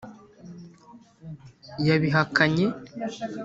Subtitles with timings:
[1.87, 2.67] yabihakanye